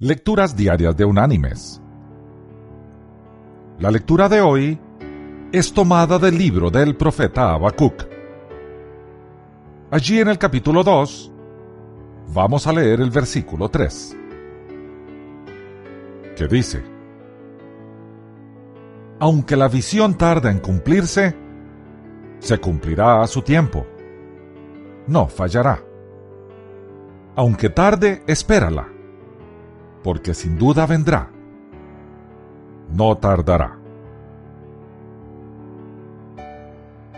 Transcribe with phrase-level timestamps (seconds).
[0.00, 1.82] Lecturas Diarias de Unánimes.
[3.80, 4.78] La lectura de hoy
[5.50, 8.06] es tomada del libro del profeta Habacuc.
[9.90, 11.32] Allí en el capítulo 2
[12.32, 14.16] vamos a leer el versículo 3,
[16.36, 16.84] que dice,
[19.18, 21.34] Aunque la visión tarda en cumplirse,
[22.38, 23.84] se cumplirá a su tiempo.
[25.08, 25.82] No fallará.
[27.34, 28.92] Aunque tarde, espérala
[30.08, 31.28] porque sin duda vendrá.
[32.90, 33.78] No tardará.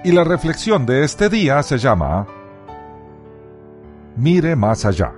[0.02, 2.26] Y la reflexión de este día se llama
[4.16, 5.12] Mire más allá.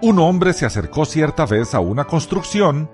[0.00, 2.88] Un hombre se acercó cierta vez a una construcción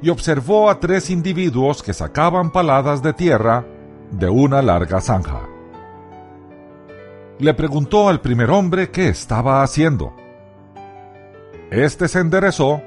[0.00, 3.66] y observó a tres individuos que sacaban paladas de tierra
[4.12, 5.48] de una larga zanja.
[7.40, 10.14] Le preguntó al primer hombre qué estaba haciendo.
[11.70, 12.80] Este se enderezó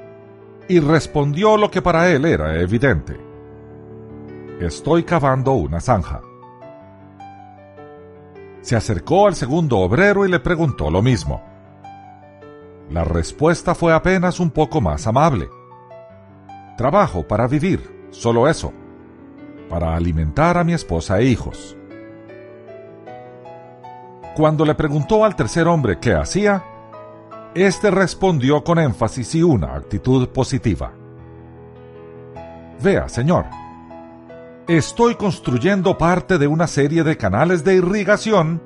[0.66, 3.18] y respondió lo que para él era evidente.
[4.60, 6.22] Estoy cavando una zanja.
[8.62, 11.42] Se acercó al segundo obrero y le preguntó lo mismo.
[12.90, 15.48] La respuesta fue apenas un poco más amable.
[16.76, 18.72] Trabajo para vivir, solo eso,
[19.68, 21.76] para alimentar a mi esposa e hijos.
[24.34, 26.64] Cuando le preguntó al tercer hombre qué hacía,
[27.54, 30.92] este respondió con énfasis y una actitud positiva.
[32.82, 33.46] Vea, señor,
[34.68, 38.62] estoy construyendo parte de una serie de canales de irrigación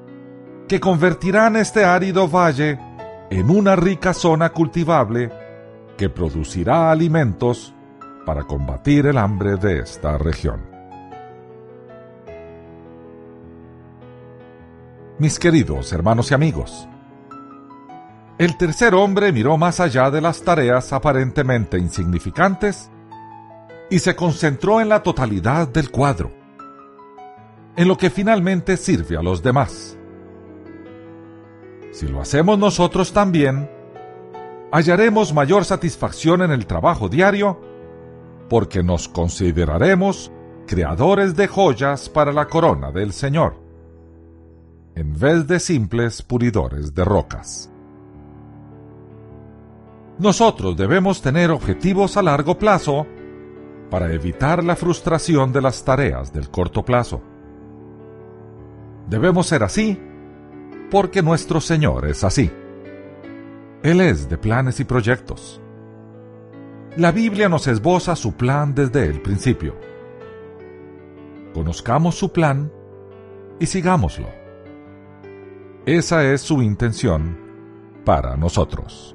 [0.69, 2.79] que convertirán este árido valle
[3.31, 5.31] en una rica zona cultivable
[5.97, 7.75] que producirá alimentos
[8.25, 10.75] para combatir el hambre de esta región.
[15.19, 16.89] Mis queridos hermanos y amigos,
[18.39, 22.91] el tercer hombre miró más allá de las tareas aparentemente insignificantes
[23.91, 26.33] y se concentró en la totalidad del cuadro,
[27.77, 29.97] en lo que finalmente sirve a los demás.
[31.93, 33.71] Si lo hacemos nosotros también,
[34.73, 37.61] hallaremos mayor satisfacción en el trabajo diario
[38.49, 40.33] porque nos consideraremos
[40.67, 43.61] creadores de joyas para la corona del Señor,
[44.97, 47.71] en vez de simples puridores de rocas.
[50.19, 53.07] Nosotros debemos tener objetivos a largo plazo
[53.91, 57.21] para evitar la frustración de las tareas del corto plazo.
[59.09, 59.99] Debemos ser así
[60.91, 62.51] porque nuestro Señor es así.
[63.83, 65.61] Él es de planes y proyectos.
[66.97, 69.77] La Biblia nos esboza su plan desde el principio.
[71.53, 72.71] Conozcamos su plan
[73.59, 74.29] y sigámoslo.
[75.87, 77.37] Esa es su intención
[78.05, 79.15] para nosotros.